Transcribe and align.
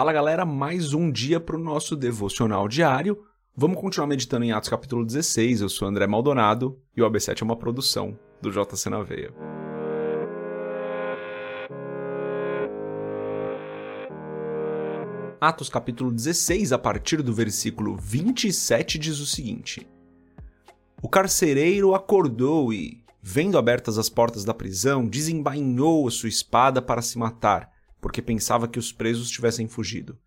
Fala 0.00 0.14
galera, 0.14 0.46
mais 0.46 0.94
um 0.94 1.12
dia 1.12 1.38
para 1.38 1.56
o 1.56 1.58
nosso 1.58 1.94
devocional 1.94 2.66
diário. 2.66 3.22
Vamos 3.54 3.78
continuar 3.78 4.06
meditando 4.06 4.46
em 4.46 4.50
Atos 4.50 4.70
capítulo 4.70 5.04
16. 5.04 5.60
Eu 5.60 5.68
sou 5.68 5.86
André 5.86 6.06
Maldonado 6.06 6.80
e 6.96 7.02
o 7.02 7.10
AB7 7.10 7.42
é 7.42 7.44
uma 7.44 7.54
produção 7.54 8.18
do 8.40 8.50
JC 8.50 8.88
na 8.88 9.02
Veia. 9.02 9.30
Atos 15.38 15.68
capítulo 15.68 16.10
16, 16.10 16.72
a 16.72 16.78
partir 16.78 17.20
do 17.20 17.34
versículo 17.34 17.94
27, 17.94 18.98
diz 18.98 19.20
o 19.20 19.26
seguinte: 19.26 19.86
O 21.02 21.10
carcereiro 21.10 21.94
acordou 21.94 22.72
e, 22.72 23.04
vendo 23.20 23.58
abertas 23.58 23.98
as 23.98 24.08
portas 24.08 24.46
da 24.46 24.54
prisão, 24.54 25.06
desembainhou 25.06 26.08
a 26.08 26.10
sua 26.10 26.30
espada 26.30 26.80
para 26.80 27.02
se 27.02 27.18
matar 27.18 27.70
porque 28.00 28.22
pensava 28.22 28.66
que 28.66 28.78
os 28.78 28.92
presos 28.92 29.30
tivessem 29.30 29.68
fugido. 29.68 30.18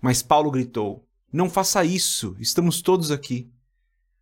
Mas 0.00 0.22
Paulo 0.22 0.50
gritou: 0.50 1.06
Não 1.32 1.50
faça 1.50 1.84
isso, 1.84 2.36
estamos 2.38 2.80
todos 2.80 3.10
aqui. 3.10 3.50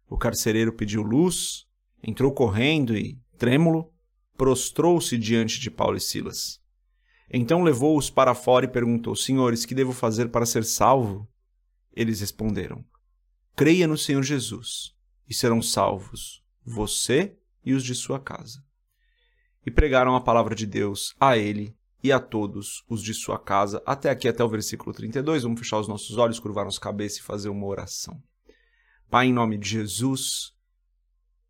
O 0.09 0.17
carcereiro 0.17 0.73
pediu 0.73 1.03
luz, 1.03 1.67
entrou 2.03 2.33
correndo 2.33 2.97
e, 2.97 3.19
trêmulo, 3.39 3.93
prostrou-se 4.37 5.17
diante 5.19 5.61
de 5.61 5.71
Paulo 5.71 5.97
e 5.97 6.01
Silas. 6.01 6.61
Então 7.31 7.63
levou-os 7.63 8.11
para 8.11 8.35
fora 8.35 8.65
e 8.65 8.69
perguntou: 8.69 9.17
Senhores, 9.17 9.65
que 9.65 9.75
devo 9.75 9.93
fazer 9.93 10.29
para 10.29 10.47
ser 10.47 10.65
salvo? 10.65 11.29
Eles 11.93 12.21
responderam: 12.21 12.85
Creia 13.57 13.87
no 13.87 13.99
Senhor 13.99 14.23
Jesus, 14.23 14.95
e 15.29 15.35
serão 15.35 15.63
salvos, 15.63 16.43
você 16.65 17.37
e 17.65 17.73
os 17.73 17.83
de 17.83 17.95
sua 17.95 18.21
casa. 18.21 18.63
E 19.67 19.71
pregaram 19.71 20.15
a 20.15 20.21
palavra 20.21 20.55
de 20.55 20.67
Deus 20.67 21.15
a 21.19 21.39
ele 21.39 21.75
e 22.05 22.13
a 22.13 22.21
todos 22.21 22.85
os 22.87 23.03
de 23.03 23.15
sua 23.15 23.39
casa. 23.39 23.83
Até 23.87 24.11
aqui, 24.11 24.29
até 24.29 24.45
o 24.45 24.49
versículo 24.49 24.95
32. 24.95 25.43
Vamos 25.43 25.59
fechar 25.59 25.81
os 25.81 25.89
nossos 25.89 26.19
olhos, 26.19 26.39
curvar 26.39 26.67
nossa 26.67 26.79
cabeça 26.79 27.19
e 27.19 27.23
fazer 27.23 27.49
uma 27.49 27.65
oração. 27.65 28.23
Pai, 29.09 29.29
em 29.29 29.33
nome 29.33 29.57
de 29.57 29.67
Jesus, 29.67 30.53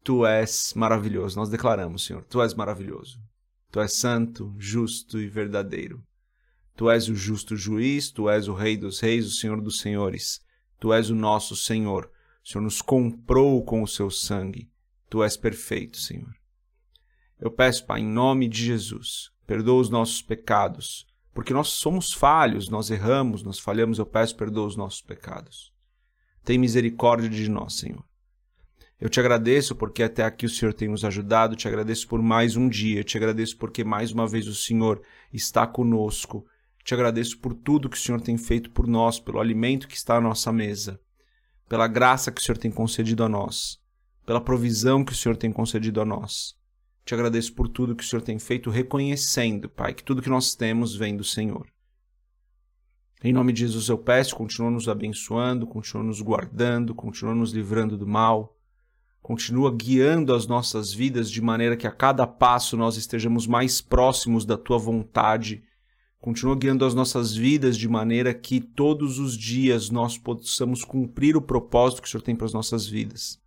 tu 0.05 0.25
és 0.25 0.73
maravilhoso. 0.77 1.37
Nós 1.37 1.51
declaramos, 1.51 2.05
Senhor, 2.05 2.25
tu 2.27 2.41
és 2.41 2.55
maravilhoso. 2.55 3.21
Tu 3.73 3.81
és 3.81 3.93
santo, 3.95 4.55
justo 4.57 5.19
e 5.19 5.27
verdadeiro. 5.27 6.01
Tu 6.77 6.89
és 6.89 7.09
o 7.09 7.17
justo 7.17 7.57
juiz, 7.57 8.13
tu 8.13 8.31
és 8.31 8.47
o 8.47 8.55
Rei 8.55 8.77
dos 8.77 9.01
Reis, 9.01 9.27
o 9.27 9.35
Senhor 9.35 9.61
dos 9.61 9.79
Senhores. 9.79 10.41
Tu 10.79 10.93
és 10.93 11.11
o 11.11 11.17
nosso 11.17 11.57
Senhor. 11.57 12.09
O 12.45 12.49
Senhor 12.49 12.63
nos 12.63 12.81
comprou 12.81 13.65
com 13.65 13.83
o 13.83 13.89
seu 13.89 14.09
sangue. 14.09 14.71
Tu 15.11 15.21
és 15.25 15.37
perfeito, 15.37 15.99
Senhor. 15.99 16.33
Eu 17.41 17.51
peço, 17.51 17.85
Pai, 17.85 18.03
em 18.03 18.07
nome 18.07 18.49
de 18.49 18.65
Jesus, 18.65 19.34
perdoa 19.47 19.81
os 19.81 19.91
nossos 19.91 20.23
pecados, 20.23 21.07
porque 21.33 21.53
nós 21.53 21.69
somos 21.69 22.13
falhos, 22.13 22.69
nós 22.69 22.91
erramos, 22.91 23.43
nós 23.43 23.59
falhamos, 23.59 23.99
eu 23.99 24.07
peço, 24.07 24.37
perdoa 24.37 24.67
os 24.67 24.77
nossos 24.77 25.03
pecados. 25.03 25.73
Tem 26.45 26.59
misericórdia 26.59 27.29
de 27.29 27.49
nós, 27.51 27.75
Senhor. 27.75 28.05
Eu 29.01 29.11
te 29.11 29.19
agradeço 29.19 29.75
porque 29.75 30.03
até 30.03 30.23
aqui 30.23 30.47
o 30.47 30.51
Senhor 30.51 30.73
tem 30.73 30.89
nos 30.89 31.05
ajudado, 31.05 31.57
te 31.57 31.67
agradeço 31.67 32.07
por 32.07 32.23
mais 32.23 32.57
um 32.57 32.69
dia, 32.69 33.03
te 33.03 33.17
agradeço 33.17 33.57
porque 33.57 33.83
mais 33.83 34.13
uma 34.13 34.27
vez 34.27 34.47
o 34.47 34.55
Senhor 34.55 35.03
está 35.33 35.67
conosco, 35.67 36.47
te 36.85 36.95
agradeço 36.95 37.39
por 37.39 37.55
tudo 37.55 37.89
que 37.89 37.97
o 37.97 38.01
Senhor 38.01 38.21
tem 38.21 38.39
feito 38.39 38.71
por 38.71 38.87
nós, 38.87 39.19
pelo 39.19 39.41
alimento 39.41 39.89
que 39.89 39.97
está 39.97 40.17
à 40.17 40.21
nossa 40.21 40.53
mesa, 40.53 41.01
pela 41.69 41.89
graça 41.89 42.31
que 42.31 42.41
o 42.41 42.45
Senhor 42.45 42.57
tem 42.57 42.71
concedido 42.71 43.25
a 43.25 43.29
nós, 43.29 43.81
pela 44.25 44.41
provisão 44.41 45.05
que 45.05 45.13
o 45.13 45.17
Senhor 45.17 45.37
tem 45.37 45.51
concedido 45.51 46.01
a 46.01 46.05
nós. 46.05 46.57
Te 47.05 47.13
agradeço 47.13 47.53
por 47.53 47.69
tudo 47.69 47.95
que 47.95 48.03
o 48.03 48.07
Senhor 48.07 48.23
tem 48.23 48.39
feito, 48.39 48.71
reconhecendo, 48.71 49.69
Pai, 49.69 49.93
que 49.93 50.03
tudo 50.03 50.23
que 50.23 50.31
nós 50.31 50.55
temos 50.55 50.97
vem 50.97 51.15
do 51.15 51.25
Senhor. 51.25 51.67
Em 53.23 53.33
nome 53.33 53.53
de 53.53 53.61
Jesus 53.61 53.89
eu 53.89 53.99
peço, 53.99 54.35
continua 54.35 54.71
nos 54.71 54.89
abençoando, 54.89 55.67
continua 55.67 56.03
nos 56.03 56.23
guardando, 56.23 56.95
continua 56.95 57.35
nos 57.35 57.53
livrando 57.53 57.99
do 57.99 58.07
mal, 58.07 58.57
continua 59.21 59.75
guiando 59.75 60.35
as 60.35 60.47
nossas 60.47 60.95
vidas 60.95 61.31
de 61.31 61.43
maneira 61.43 61.77
que 61.77 61.87
a 61.87 61.91
cada 61.91 62.27
passo 62.27 62.77
nós 62.77 62.97
estejamos 62.97 63.47
mais 63.47 63.83
próximos 63.83 64.47
da 64.47 64.57
tua 64.57 64.79
vontade. 64.79 65.63
Continua 66.19 66.57
guiando 66.57 66.87
as 66.87 66.95
nossas 66.95 67.35
vidas 67.35 67.77
de 67.77 67.89
maneira 67.89 68.33
que 68.33 68.61
todos 68.61 69.19
os 69.19 69.37
dias 69.37 69.91
nós 69.91 70.17
possamos 70.17 70.85
cumprir 70.85 71.37
o 71.37 71.43
propósito 71.43 72.01
que 72.01 72.09
o 72.09 72.11
Senhor 72.11 72.23
tem 72.23 72.35
para 72.35 72.47
as 72.47 72.55
nossas 72.55 72.87
vidas. 72.87 73.44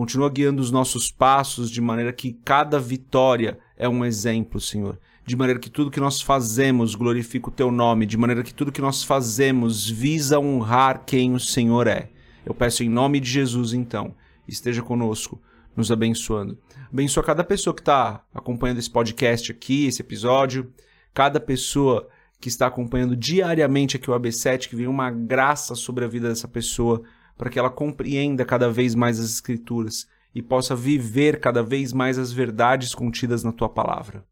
Continua 0.00 0.30
guiando 0.30 0.62
os 0.62 0.70
nossos 0.70 1.12
passos 1.12 1.70
de 1.70 1.78
maneira 1.78 2.10
que 2.10 2.32
cada 2.42 2.78
vitória 2.78 3.58
é 3.76 3.86
um 3.86 4.02
exemplo, 4.02 4.58
Senhor. 4.58 4.98
De 5.26 5.36
maneira 5.36 5.60
que 5.60 5.68
tudo 5.68 5.90
que 5.90 6.00
nós 6.00 6.22
fazemos 6.22 6.94
glorifica 6.94 7.50
o 7.50 7.52
teu 7.52 7.70
nome, 7.70 8.06
de 8.06 8.16
maneira 8.16 8.42
que 8.42 8.54
tudo 8.54 8.72
que 8.72 8.80
nós 8.80 9.04
fazemos 9.04 9.90
visa 9.90 10.40
honrar 10.40 11.04
quem 11.04 11.34
o 11.34 11.38
Senhor 11.38 11.86
é. 11.86 12.08
Eu 12.46 12.54
peço 12.54 12.82
em 12.82 12.88
nome 12.88 13.20
de 13.20 13.28
Jesus, 13.28 13.74
então, 13.74 14.14
esteja 14.48 14.80
conosco, 14.80 15.38
nos 15.76 15.92
abençoando. 15.92 16.56
Abençoa 16.90 17.22
cada 17.22 17.44
pessoa 17.44 17.74
que 17.74 17.82
está 17.82 18.24
acompanhando 18.34 18.78
esse 18.78 18.90
podcast 18.90 19.52
aqui, 19.52 19.84
esse 19.84 20.00
episódio, 20.00 20.72
cada 21.12 21.38
pessoa 21.38 22.08
que 22.40 22.48
está 22.48 22.68
acompanhando 22.68 23.14
diariamente 23.14 23.98
aqui 23.98 24.10
o 24.10 24.18
AB7, 24.18 24.66
que 24.66 24.76
venha 24.76 24.88
uma 24.88 25.10
graça 25.10 25.74
sobre 25.74 26.06
a 26.06 26.08
vida 26.08 26.30
dessa 26.30 26.48
pessoa 26.48 27.02
para 27.40 27.48
que 27.48 27.58
ela 27.58 27.70
compreenda 27.70 28.44
cada 28.44 28.70
vez 28.70 28.94
mais 28.94 29.18
as 29.18 29.30
Escrituras 29.30 30.06
e 30.34 30.42
possa 30.42 30.76
viver 30.76 31.40
cada 31.40 31.62
vez 31.62 31.90
mais 31.90 32.18
as 32.18 32.30
verdades 32.30 32.94
contidas 32.94 33.42
na 33.42 33.50
tua 33.50 33.66
palavra. 33.66 34.26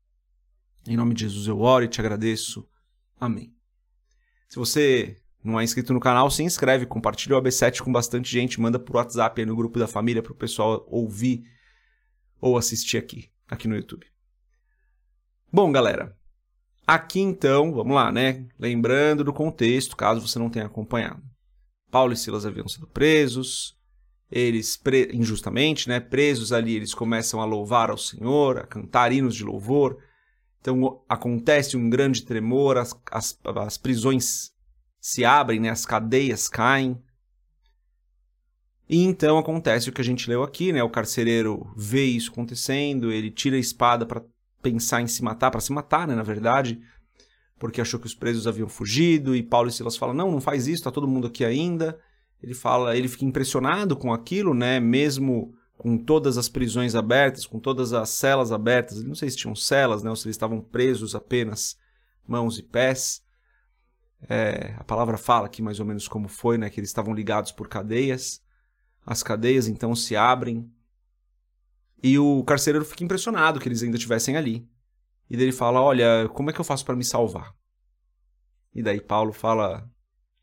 Em 0.87 0.95
nome 0.95 1.15
de 1.15 1.23
Jesus 1.23 1.47
eu 1.47 1.59
oro 1.59 1.87
e 1.87 1.89
te 1.89 2.03
agradeço. 2.03 2.69
Amém. 3.19 3.51
Se 4.47 4.59
você 4.59 5.17
não 5.43 5.59
é 5.59 5.65
inscrito 5.65 5.95
no 5.95 6.01
canal, 6.01 6.31
se 6.31 6.43
inscreve, 6.43 6.85
compartilha 6.85 7.35
o 7.35 7.41
AB7 7.41 7.81
com 7.81 7.91
bastante 7.91 8.31
gente, 8.31 8.61
manda 8.61 8.79
por 8.79 8.97
WhatsApp 8.97 9.41
aí 9.41 9.47
no 9.47 9.57
grupo 9.57 9.79
da 9.79 9.89
família 9.89 10.23
para 10.23 10.33
o 10.33 10.37
pessoal 10.37 10.87
ouvir 10.87 11.45
ou 12.39 12.59
assistir 12.59 12.99
aqui, 12.99 13.31
aqui 13.49 13.67
no 13.67 13.75
YouTube. 13.75 14.07
Bom, 15.51 15.73
galera, 15.73 16.15
aqui 16.87 17.21
então, 17.21 17.73
vamos 17.73 17.95
lá, 17.95 18.13
né? 18.13 18.47
Lembrando 18.59 19.25
do 19.25 19.33
contexto, 19.33 19.97
caso 19.97 20.21
você 20.21 20.39
não 20.39 20.51
tenha 20.51 20.67
acompanhado. 20.67 21.23
Paulo 21.91 22.13
e 22.13 22.17
Silas 22.17 22.47
haviam 22.47 22.69
sido 22.69 22.87
presos, 22.87 23.77
eles 24.31 24.77
pre 24.77 25.11
injustamente, 25.13 25.89
né, 25.89 26.01
presos 26.01 26.53
ali, 26.53 26.77
eles 26.77 26.95
começam 26.95 27.41
a 27.41 27.45
louvar 27.45 27.91
ao 27.91 27.99
Senhor, 27.99 28.59
a 28.59 28.67
cantar 28.67 29.13
hinos 29.13 29.35
de 29.35 29.45
louvor. 29.45 29.99
Então 30.61 31.03
acontece 31.09 31.77
um 31.77 31.89
grande 31.89 32.23
tremor, 32.23 32.77
as, 32.77 32.95
as, 33.11 33.39
as 33.45 33.79
prisões 33.79 34.53
se 35.01 35.25
abrem, 35.25 35.61
né, 35.61 35.71
as 35.71 35.87
cadeias 35.87 36.49
caem. 36.49 37.01
E 38.89 39.03
então 39.03 39.39
acontece 39.39 39.89
o 39.89 39.93
que 39.93 40.01
a 40.01 40.05
gente 40.05 40.29
leu 40.29 40.43
aqui, 40.43 40.73
né? 40.73 40.83
O 40.83 40.89
carcereiro 40.89 41.71
vê 41.77 42.05
isso 42.07 42.31
acontecendo, 42.31 43.13
ele 43.13 43.31
tira 43.31 43.57
a 43.57 43.61
espada 43.61 44.07
para 44.07 44.25
pensar 44.63 45.03
em 45.03 45.07
se 45.07 45.23
matar, 45.23 45.51
para 45.51 45.61
se 45.61 45.73
matar, 45.73 46.09
né, 46.09 46.15
na 46.15 46.23
verdade 46.23 46.81
porque 47.59 47.81
achou 47.81 47.99
que 47.99 48.07
os 48.07 48.15
presos 48.15 48.47
haviam 48.47 48.69
fugido, 48.69 49.35
e 49.35 49.43
Paulo 49.43 49.69
e 49.69 49.73
Silas 49.73 49.97
falam: 49.97 50.15
"Não, 50.15 50.31
não 50.31 50.41
faz 50.41 50.67
isso, 50.67 50.85
tá 50.85 50.91
todo 50.91 51.09
mundo 51.09 51.27
aqui 51.27 51.45
ainda". 51.45 51.99
Ele 52.43 52.55
fala, 52.55 52.97
ele 52.97 53.09
fica 53.09 53.25
impressionado 53.25 53.97
com 53.97 54.13
aquilo, 54.13 54.55
né, 54.55 54.79
mesmo 54.79 55.53
com 55.77 55.97
todas 55.97 56.39
as 56.39 56.49
prisões 56.49 56.95
abertas, 56.95 57.47
com 57.47 57.59
todas 57.59 57.93
as 57.93 58.11
celas 58.11 58.53
abertas. 58.53 59.03
Não 59.03 59.15
sei 59.15 59.31
se 59.31 59.37
tinham 59.37 59.55
celas, 59.55 60.03
né, 60.03 60.11
ou 60.11 60.17
se 60.17 60.27
eles 60.27 60.35
estavam 60.35 60.61
presos 60.61 61.15
apenas 61.15 61.77
mãos 62.27 62.59
e 62.59 62.63
pés. 62.63 63.23
É, 64.29 64.75
a 64.77 64.85
palavra 64.85 65.17
fala 65.17 65.47
aqui 65.47 65.63
mais 65.63 65.79
ou 65.79 65.87
menos 65.87 66.09
como 66.09 66.29
foi, 66.29 66.59
né, 66.59 66.69
que 66.71 66.81
eles 66.81 66.91
estavam 66.91 67.15
ligados 67.15 67.53
por 67.53 67.69
cadeias. 67.69 68.41
As 69.07 69.23
cadeias 69.23 69.67
então 69.67 69.95
se 69.95 70.17
abrem 70.17 70.71
e 72.03 72.19
o 72.19 72.45
carcereiro 72.45 72.85
fica 72.85 73.05
impressionado 73.05 73.59
que 73.59 73.69
eles 73.69 73.83
ainda 73.83 73.97
estivessem 73.97 74.37
ali. 74.37 74.69
E 75.31 75.37
daí 75.37 75.47
ele 75.47 75.53
fala: 75.53 75.81
Olha, 75.81 76.29
como 76.33 76.51
é 76.51 76.53
que 76.53 76.61
eu 76.61 76.65
faço 76.65 76.85
para 76.85 76.97
me 76.97 77.05
salvar? 77.05 77.55
E 78.75 78.83
daí 78.83 79.01
Paulo 79.01 79.33
fala: 79.33 79.89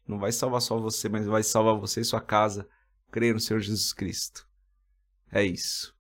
Não 0.08 0.20
vai 0.20 0.32
salvar 0.32 0.62
só 0.62 0.78
você, 0.80 1.10
mas 1.10 1.26
vai 1.26 1.44
salvar 1.44 1.76
você 1.76 2.02
e 2.02 2.06
sua 2.06 2.22
casa. 2.22 2.68
Creia 3.12 3.34
no 3.34 3.40
Senhor 3.40 3.60
Jesus 3.60 3.94
Cristo. 3.94 4.48
É 5.32 5.44
isso. 5.44 5.94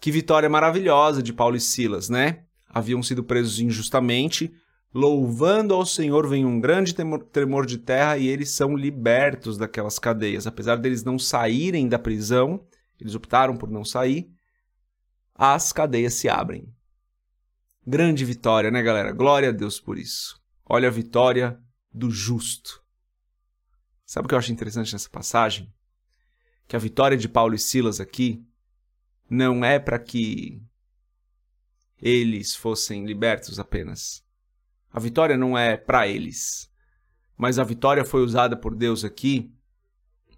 Que 0.00 0.10
vitória 0.10 0.48
maravilhosa 0.48 1.22
de 1.22 1.32
Paulo 1.32 1.56
e 1.56 1.60
Silas, 1.60 2.08
né? 2.08 2.44
Haviam 2.68 3.02
sido 3.02 3.24
presos 3.24 3.58
injustamente. 3.58 4.54
Louvando 4.92 5.74
ao 5.74 5.84
Senhor 5.84 6.28
vem 6.28 6.44
um 6.44 6.60
grande 6.60 6.94
tremor 7.32 7.66
de 7.66 7.78
terra 7.78 8.16
e 8.16 8.28
eles 8.28 8.50
são 8.50 8.76
libertos 8.76 9.58
daquelas 9.58 9.98
cadeias. 9.98 10.46
Apesar 10.46 10.76
deles 10.76 11.02
não 11.02 11.18
saírem 11.18 11.88
da 11.88 11.98
prisão, 11.98 12.64
eles 13.00 13.14
optaram 13.14 13.56
por 13.56 13.68
não 13.68 13.84
sair, 13.84 14.30
as 15.34 15.72
cadeias 15.72 16.14
se 16.14 16.28
abrem. 16.28 16.72
Grande 17.86 18.24
vitória, 18.24 18.70
né, 18.70 18.82
galera? 18.82 19.12
Glória 19.12 19.50
a 19.50 19.52
Deus 19.52 19.78
por 19.78 19.98
isso. 19.98 20.40
Olha 20.64 20.88
a 20.88 20.90
vitória 20.90 21.60
do 21.92 22.10
justo. 22.10 22.82
Sabe 24.06 24.24
o 24.24 24.28
que 24.28 24.34
eu 24.34 24.38
acho 24.38 24.52
interessante 24.52 24.94
nessa 24.94 25.10
passagem? 25.10 25.70
Que 26.66 26.76
a 26.76 26.78
vitória 26.78 27.14
de 27.14 27.28
Paulo 27.28 27.54
e 27.54 27.58
Silas 27.58 28.00
aqui 28.00 28.42
não 29.28 29.62
é 29.62 29.78
para 29.78 29.98
que 29.98 30.62
eles 32.00 32.56
fossem 32.56 33.04
libertos 33.04 33.58
apenas. 33.58 34.24
A 34.90 34.98
vitória 34.98 35.36
não 35.36 35.56
é 35.56 35.76
para 35.76 36.08
eles. 36.08 36.70
mas 37.36 37.58
a 37.58 37.64
vitória 37.64 38.04
foi 38.04 38.22
usada 38.22 38.56
por 38.56 38.74
Deus 38.74 39.04
aqui 39.04 39.52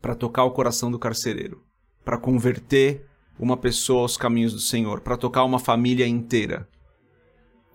para 0.01 0.15
tocar 0.15 0.45
o 0.45 0.51
coração 0.51 0.91
do 0.91 0.99
carcereiro, 0.99 1.65
para 2.05 2.19
converter 2.19 3.07
uma 3.39 3.57
pessoa 3.57 4.01
aos 4.01 4.17
caminhos 4.17 4.53
do 4.55 4.61
Senhor, 4.61 5.01
para 5.01 5.17
tocar 5.17 5.45
uma 5.45 5.59
família 5.59 6.07
inteira. 6.07 6.67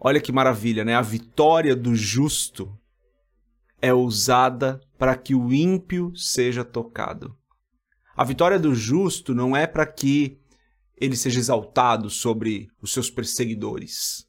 Olha 0.03 0.19
que 0.19 0.31
maravilha, 0.31 0.83
né? 0.83 0.95
A 0.95 1.01
vitória 1.01 1.75
do 1.75 1.95
justo 1.95 2.75
é 3.79 3.93
usada 3.93 4.81
para 4.97 5.15
que 5.15 5.35
o 5.35 5.53
ímpio 5.53 6.11
seja 6.15 6.65
tocado. 6.65 7.37
A 8.17 8.23
vitória 8.23 8.57
do 8.57 8.73
justo 8.73 9.35
não 9.35 9.55
é 9.55 9.67
para 9.67 9.85
que 9.85 10.39
ele 10.97 11.15
seja 11.15 11.39
exaltado 11.39 12.09
sobre 12.09 12.67
os 12.81 12.91
seus 12.91 13.11
perseguidores. 13.11 14.27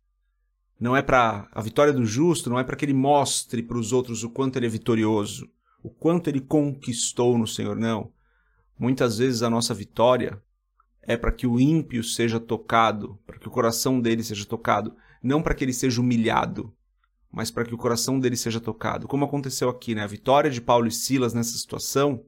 Não 0.78 0.94
é 0.94 1.00
para 1.00 1.48
a 1.50 1.62
vitória 1.62 1.92
do 1.92 2.04
justo, 2.04 2.50
não 2.50 2.58
é 2.58 2.64
para 2.64 2.76
que 2.76 2.84
ele 2.84 2.92
mostre 2.92 3.62
para 3.62 3.78
os 3.78 3.94
outros 3.94 4.22
o 4.22 4.28
quanto 4.28 4.58
ele 4.58 4.66
é 4.66 4.70
vitorioso, 4.70 5.48
o 5.82 5.88
quanto 5.88 6.28
ele 6.28 6.40
conquistou 6.40 7.38
no 7.38 7.46
Senhor, 7.46 7.76
não. 7.76 8.12
Muitas 8.78 9.16
vezes 9.16 9.42
a 9.42 9.48
nossa 9.48 9.72
vitória 9.72 10.42
é 11.02 11.16
para 11.16 11.32
que 11.32 11.46
o 11.46 11.58
ímpio 11.58 12.04
seja 12.04 12.38
tocado, 12.38 13.18
para 13.26 13.38
que 13.38 13.48
o 13.48 13.50
coração 13.50 14.00
dele 14.00 14.22
seja 14.22 14.44
tocado, 14.44 14.94
não 15.22 15.42
para 15.42 15.54
que 15.54 15.64
ele 15.64 15.72
seja 15.72 16.00
humilhado, 16.00 16.74
mas 17.30 17.50
para 17.50 17.64
que 17.64 17.74
o 17.74 17.78
coração 17.78 18.18
dele 18.18 18.36
seja 18.36 18.60
tocado. 18.60 19.08
Como 19.08 19.24
aconteceu 19.24 19.68
aqui, 19.68 19.94
né? 19.94 20.02
A 20.02 20.06
vitória 20.06 20.50
de 20.50 20.60
Paulo 20.60 20.86
e 20.86 20.92
Silas 20.92 21.32
nessa 21.32 21.56
situação 21.56 22.24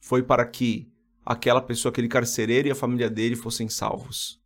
foi 0.00 0.22
para 0.22 0.44
que 0.44 0.90
aquela 1.24 1.60
pessoa, 1.60 1.90
aquele 1.90 2.08
carcereiro 2.08 2.68
e 2.68 2.70
a 2.70 2.74
família 2.74 3.08
dele 3.08 3.36
fossem 3.36 3.68
salvos. 3.68 4.40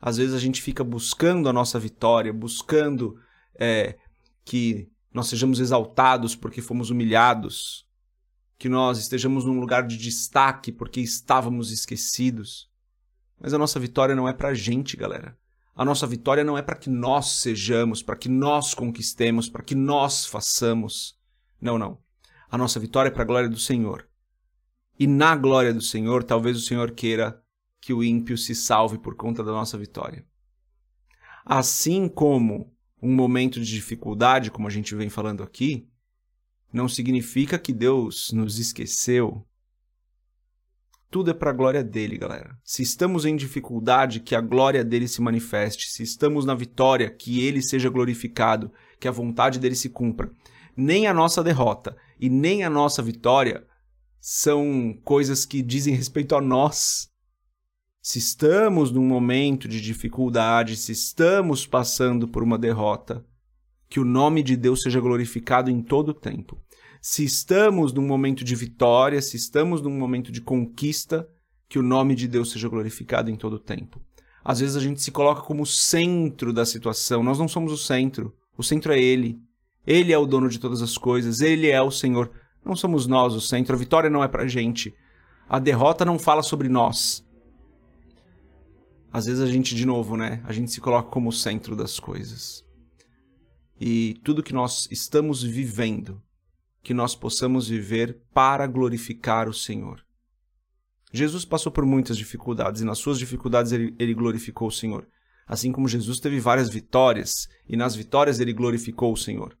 Às 0.00 0.16
vezes 0.16 0.34
a 0.34 0.38
gente 0.38 0.60
fica 0.60 0.82
buscando 0.82 1.48
a 1.48 1.52
nossa 1.52 1.78
vitória, 1.78 2.32
buscando 2.32 3.16
é, 3.58 3.96
que 4.44 4.90
nós 5.14 5.28
sejamos 5.28 5.60
exaltados 5.60 6.34
porque 6.34 6.60
fomos 6.60 6.90
humilhados, 6.90 7.86
que 8.58 8.68
nós 8.68 8.98
estejamos 8.98 9.44
num 9.44 9.60
lugar 9.60 9.86
de 9.86 9.96
destaque 9.96 10.72
porque 10.72 11.00
estávamos 11.00 11.70
esquecidos. 11.70 12.68
Mas 13.40 13.54
a 13.54 13.58
nossa 13.58 13.78
vitória 13.80 14.14
não 14.14 14.28
é 14.28 14.32
para 14.32 14.48
a 14.48 14.54
gente, 14.54 14.96
galera. 14.96 15.36
A 15.74 15.84
nossa 15.84 16.06
vitória 16.06 16.44
não 16.44 16.56
é 16.58 16.62
para 16.62 16.76
que 16.76 16.90
nós 16.90 17.40
sejamos, 17.40 18.02
para 18.02 18.16
que 18.16 18.28
nós 18.28 18.74
conquistemos, 18.74 19.48
para 19.48 19.62
que 19.62 19.74
nós 19.74 20.26
façamos. 20.26 21.18
Não, 21.60 21.78
não. 21.78 21.98
A 22.50 22.58
nossa 22.58 22.78
vitória 22.78 23.08
é 23.08 23.12
para 23.12 23.22
a 23.22 23.26
glória 23.26 23.48
do 23.48 23.58
Senhor. 23.58 24.06
E 24.98 25.06
na 25.06 25.34
glória 25.34 25.72
do 25.72 25.80
Senhor, 25.80 26.22
talvez 26.22 26.56
o 26.58 26.60
Senhor 26.60 26.90
queira 26.90 27.42
que 27.80 27.92
o 27.92 28.04
ímpio 28.04 28.36
se 28.36 28.54
salve 28.54 28.98
por 28.98 29.16
conta 29.16 29.42
da 29.42 29.50
nossa 29.50 29.78
vitória. 29.78 30.24
Assim 31.44 32.08
como 32.08 32.72
um 33.00 33.12
momento 33.12 33.58
de 33.58 33.66
dificuldade, 33.66 34.50
como 34.50 34.68
a 34.68 34.70
gente 34.70 34.94
vem 34.94 35.08
falando 35.08 35.42
aqui, 35.42 35.88
não 36.72 36.88
significa 36.88 37.58
que 37.58 37.72
Deus 37.72 38.30
nos 38.32 38.58
esqueceu. 38.58 39.46
Tudo 41.12 41.30
é 41.30 41.34
para 41.34 41.50
a 41.50 41.52
glória 41.52 41.84
dele, 41.84 42.16
galera. 42.16 42.58
Se 42.64 42.82
estamos 42.82 43.26
em 43.26 43.36
dificuldade, 43.36 44.18
que 44.18 44.34
a 44.34 44.40
glória 44.40 44.82
dele 44.82 45.06
se 45.06 45.20
manifeste. 45.20 45.90
Se 45.90 46.02
estamos 46.02 46.46
na 46.46 46.54
vitória, 46.54 47.10
que 47.10 47.44
ele 47.44 47.60
seja 47.60 47.90
glorificado, 47.90 48.72
que 48.98 49.06
a 49.06 49.10
vontade 49.10 49.58
dele 49.58 49.74
se 49.74 49.90
cumpra. 49.90 50.32
Nem 50.74 51.06
a 51.06 51.12
nossa 51.12 51.44
derrota 51.44 51.94
e 52.18 52.30
nem 52.30 52.64
a 52.64 52.70
nossa 52.70 53.02
vitória 53.02 53.66
são 54.18 54.98
coisas 55.04 55.44
que 55.44 55.60
dizem 55.60 55.94
respeito 55.94 56.34
a 56.34 56.40
nós. 56.40 57.10
Se 58.00 58.18
estamos 58.18 58.90
num 58.90 59.04
momento 59.04 59.68
de 59.68 59.82
dificuldade, 59.82 60.78
se 60.78 60.92
estamos 60.92 61.66
passando 61.66 62.26
por 62.26 62.42
uma 62.42 62.56
derrota, 62.56 63.22
que 63.86 64.00
o 64.00 64.04
nome 64.04 64.42
de 64.42 64.56
Deus 64.56 64.80
seja 64.80 64.98
glorificado 64.98 65.70
em 65.70 65.82
todo 65.82 66.08
o 66.08 66.14
tempo. 66.14 66.58
Se 67.04 67.24
estamos 67.24 67.92
num 67.92 68.06
momento 68.06 68.44
de 68.44 68.54
vitória, 68.54 69.20
se 69.20 69.36
estamos 69.36 69.82
num 69.82 69.90
momento 69.90 70.30
de 70.30 70.40
conquista, 70.40 71.28
que 71.68 71.76
o 71.76 71.82
nome 71.82 72.14
de 72.14 72.28
Deus 72.28 72.52
seja 72.52 72.68
glorificado 72.68 73.28
em 73.28 73.34
todo 73.34 73.54
o 73.54 73.58
tempo. 73.58 74.00
Às 74.44 74.60
vezes 74.60 74.76
a 74.76 74.80
gente 74.80 75.02
se 75.02 75.10
coloca 75.10 75.42
como 75.42 75.66
centro 75.66 76.52
da 76.52 76.64
situação. 76.64 77.20
Nós 77.24 77.40
não 77.40 77.48
somos 77.48 77.72
o 77.72 77.76
centro. 77.76 78.32
O 78.56 78.62
centro 78.62 78.92
é 78.92 79.00
Ele. 79.00 79.40
Ele 79.84 80.12
é 80.12 80.18
o 80.18 80.26
dono 80.26 80.48
de 80.48 80.60
todas 80.60 80.80
as 80.80 80.96
coisas. 80.96 81.40
Ele 81.40 81.68
é 81.68 81.82
o 81.82 81.90
Senhor. 81.90 82.30
Não 82.64 82.76
somos 82.76 83.08
nós 83.08 83.34
o 83.34 83.40
centro. 83.40 83.74
A 83.74 83.78
vitória 83.78 84.08
não 84.08 84.22
é 84.22 84.28
pra 84.28 84.46
gente. 84.46 84.94
A 85.48 85.58
derrota 85.58 86.04
não 86.04 86.20
fala 86.20 86.42
sobre 86.42 86.68
nós. 86.68 87.26
Às 89.12 89.26
vezes 89.26 89.40
a 89.40 89.46
gente, 89.46 89.74
de 89.74 89.84
novo, 89.84 90.16
né? 90.16 90.40
A 90.44 90.52
gente 90.52 90.70
se 90.70 90.80
coloca 90.80 91.10
como 91.10 91.30
o 91.30 91.32
centro 91.32 91.74
das 91.74 91.98
coisas 91.98 92.64
e 93.80 94.20
tudo 94.22 94.44
que 94.44 94.52
nós 94.52 94.86
estamos 94.92 95.42
vivendo, 95.42 96.22
que 96.82 96.92
nós 96.92 97.14
possamos 97.14 97.68
viver 97.68 98.20
para 98.34 98.66
glorificar 98.66 99.48
o 99.48 99.54
Senhor. 99.54 100.04
Jesus 101.12 101.44
passou 101.44 101.70
por 101.70 101.84
muitas 101.84 102.16
dificuldades 102.16 102.80
e 102.80 102.84
nas 102.84 102.98
suas 102.98 103.18
dificuldades 103.18 103.70
ele, 103.70 103.94
ele, 103.98 104.14
glorificou 104.14 104.68
o 104.68 104.72
Senhor. 104.72 105.06
Assim 105.46 105.70
como 105.70 105.88
Jesus 105.88 106.18
teve 106.18 106.40
várias 106.40 106.68
vitórias 106.68 107.48
e 107.68 107.76
nas 107.76 107.94
vitórias 107.94 108.40
ele 108.40 108.52
glorificou 108.52 109.12
o 109.12 109.16
Senhor. 109.16 109.56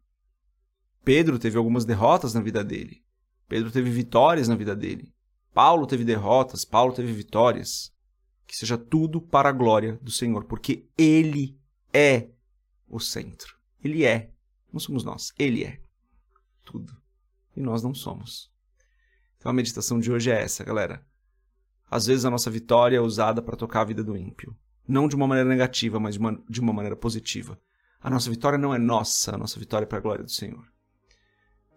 Pedro 1.04 1.38
teve 1.38 1.58
algumas 1.58 1.84
derrotas 1.84 2.32
na 2.32 2.40
vida 2.40 2.64
dele. 2.64 3.02
Pedro 3.48 3.70
teve 3.70 3.90
vitórias 3.90 4.48
na 4.48 4.54
vida 4.54 4.74
dele. 4.74 5.12
Paulo 5.52 5.86
teve 5.86 6.04
derrotas, 6.04 6.64
Paulo 6.64 6.94
teve 6.94 7.12
vitórias. 7.12 7.92
Que 8.46 8.56
seja 8.56 8.78
tudo 8.78 9.20
para 9.20 9.48
a 9.48 9.52
glória 9.52 9.98
do 10.02 10.10
Senhor, 10.10 10.44
porque 10.44 10.86
ele 10.96 11.58
é 11.92 12.28
o 12.88 12.98
centro. 12.98 13.56
Ele 13.82 14.04
é. 14.04 14.30
Não 14.72 14.80
somos 14.80 15.04
nós. 15.04 15.32
Ele 15.38 15.64
é. 15.64 15.80
Tudo. 16.64 17.01
E 17.56 17.60
nós 17.60 17.82
não 17.82 17.94
somos. 17.94 18.50
Então 19.38 19.50
a 19.50 19.52
meditação 19.52 19.98
de 19.98 20.10
hoje 20.10 20.30
é 20.30 20.40
essa, 20.40 20.64
galera. 20.64 21.04
Às 21.90 22.06
vezes 22.06 22.24
a 22.24 22.30
nossa 22.30 22.50
vitória 22.50 22.96
é 22.96 23.00
usada 23.00 23.42
para 23.42 23.56
tocar 23.56 23.82
a 23.82 23.84
vida 23.84 24.02
do 24.02 24.16
ímpio. 24.16 24.56
Não 24.86 25.06
de 25.06 25.14
uma 25.14 25.26
maneira 25.26 25.48
negativa, 25.48 26.00
mas 26.00 26.14
de 26.14 26.20
uma, 26.20 26.42
de 26.48 26.60
uma 26.60 26.72
maneira 26.72 26.96
positiva. 26.96 27.58
A 28.00 28.10
nossa 28.10 28.30
vitória 28.30 28.58
não 28.58 28.74
é 28.74 28.78
nossa, 28.78 29.34
a 29.34 29.38
nossa 29.38 29.58
vitória 29.58 29.84
é 29.84 29.86
para 29.86 29.98
a 29.98 30.00
glória 30.00 30.24
do 30.24 30.30
Senhor. 30.30 30.64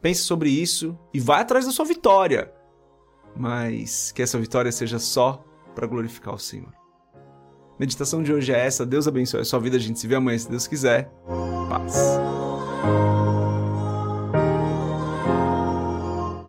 Pense 0.01 0.21
sobre 0.21 0.49
isso 0.49 0.97
e 1.13 1.19
vá 1.19 1.39
atrás 1.39 1.65
da 1.65 1.71
sua 1.71 1.85
vitória. 1.85 2.53
Mas 3.35 4.11
que 4.11 4.21
essa 4.21 4.39
vitória 4.39 4.71
seja 4.71 4.99
só 4.99 5.43
para 5.73 5.87
glorificar 5.87 6.33
o 6.33 6.39
Senhor. 6.39 6.73
Meditação 7.77 8.23
de 8.23 8.31
hoje 8.31 8.53
é 8.53 8.65
essa. 8.65 8.85
Deus 8.85 9.07
abençoe 9.07 9.41
a 9.41 9.45
sua 9.45 9.59
vida. 9.59 9.75
A 9.75 9.79
gente 9.79 9.99
se 9.99 10.07
vê 10.07 10.15
amanhã, 10.15 10.37
se 10.37 10.49
Deus 10.49 10.65
quiser. 10.65 11.11
Paz. 11.67 11.95